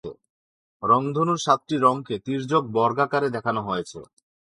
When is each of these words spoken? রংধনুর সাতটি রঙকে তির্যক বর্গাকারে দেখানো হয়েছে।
রংধনুর 0.83 1.39
সাতটি 1.45 1.75
রঙকে 1.77 2.15
তির্যক 2.25 2.63
বর্গাকারে 2.75 3.27
দেখানো 3.35 3.61
হয়েছে। 3.67 3.99